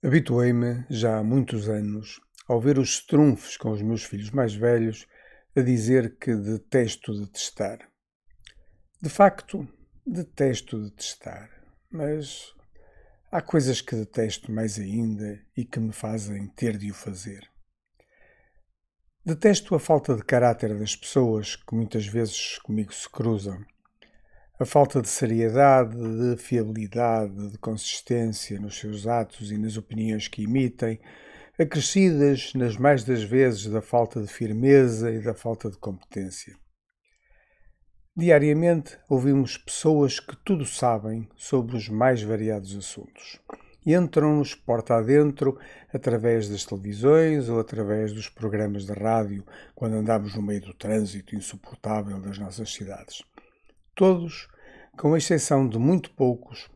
[0.00, 5.08] Habituei-me, já há muitos anos, ao ver os trunfos com os meus filhos mais velhos,
[5.56, 7.80] a dizer que detesto detestar.
[9.02, 9.66] De facto,
[10.06, 11.50] detesto detestar,
[11.90, 12.54] mas
[13.32, 17.50] há coisas que detesto mais ainda e que me fazem ter de o fazer.
[19.24, 23.66] Detesto a falta de caráter das pessoas que muitas vezes comigo se cruzam
[24.60, 30.42] a falta de seriedade, de fiabilidade, de consistência nos seus atos e nas opiniões que
[30.42, 30.98] emitem,
[31.56, 36.56] acrescidas nas mais das vezes da falta de firmeza e da falta de competência.
[38.16, 43.40] Diariamente ouvimos pessoas que tudo sabem sobre os mais variados assuntos.
[43.86, 45.56] Entram-nos porta adentro
[45.94, 51.36] através das televisões ou através dos programas de rádio quando andamos no meio do trânsito
[51.36, 53.22] insuportável das nossas cidades.
[53.98, 54.46] Todos,
[54.96, 56.70] com exceção de muito poucos,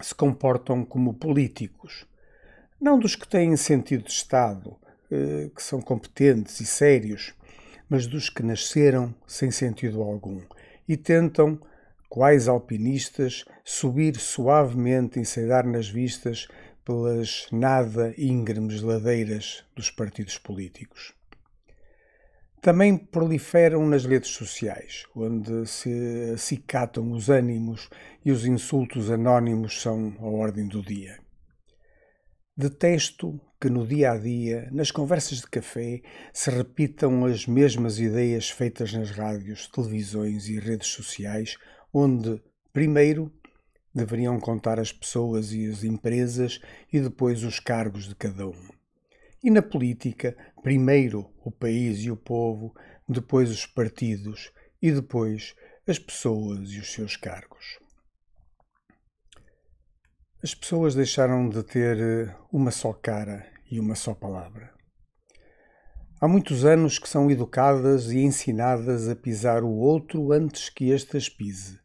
[0.00, 2.06] se comportam como políticos.
[2.80, 4.78] Não dos que têm sentido de Estado,
[5.10, 7.34] eh, que são competentes e sérios,
[7.90, 10.42] mas dos que nasceram sem sentido algum
[10.86, 11.58] e tentam,
[12.08, 16.46] quais alpinistas, subir suavemente e sair nas vistas
[16.84, 21.14] pelas nada íngremes ladeiras dos partidos políticos.
[22.64, 27.90] Também proliferam nas redes sociais, onde se acicatam os ânimos
[28.24, 31.18] e os insultos anónimos são a ordem do dia.
[32.56, 36.00] Detesto que no dia a dia, nas conversas de café,
[36.32, 41.58] se repitam as mesmas ideias feitas nas rádios, televisões e redes sociais,
[41.92, 42.42] onde,
[42.72, 43.30] primeiro,
[43.94, 48.73] deveriam contar as pessoas e as empresas e depois os cargos de cada um.
[49.44, 52.74] E na política, primeiro o país e o povo,
[53.06, 54.50] depois os partidos
[54.80, 55.54] e depois
[55.86, 57.78] as pessoas e os seus cargos.
[60.42, 64.72] As pessoas deixaram de ter eh, uma só cara e uma só palavra.
[66.18, 71.18] Há muitos anos que são educadas e ensinadas a pisar o outro antes que este
[71.18, 71.78] as pise,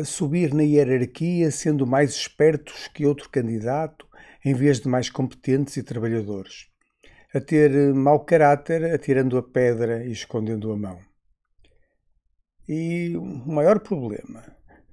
[0.00, 4.06] a subir na hierarquia sendo mais espertos que outro candidato
[4.44, 6.68] em vez de mais competentes e trabalhadores,
[7.34, 10.98] a ter mau caráter, atirando a pedra e escondendo a mão.
[12.68, 14.44] E o maior problema,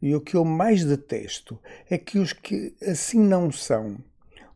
[0.01, 3.97] e o que eu mais detesto, é que os que assim não são,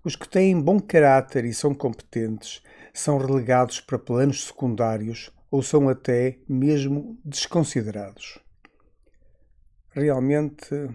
[0.04, 2.62] os que têm bom caráter e são competentes,
[2.94, 8.40] são relegados para planos secundários ou são até mesmo desconsiderados.
[9.92, 10.90] Realmente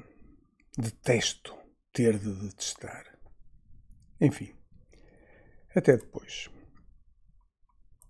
[0.76, 1.54] detesto
[1.92, 3.09] ter de detestar.
[4.20, 4.52] Enfim,
[5.74, 6.50] até depois.